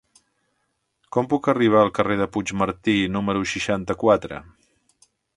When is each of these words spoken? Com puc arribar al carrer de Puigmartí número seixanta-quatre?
Com 1.17 1.27
puc 1.33 1.49
arribar 1.51 1.83
al 1.87 1.91
carrer 1.97 2.17
de 2.21 2.27
Puigmartí 2.37 2.95
número 3.17 3.43
seixanta-quatre? 3.51 4.41